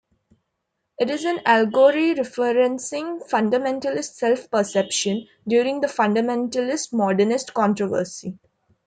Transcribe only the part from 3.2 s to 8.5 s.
Fundamentalist self-perception during the Fundamentalist-Modernist Controversy.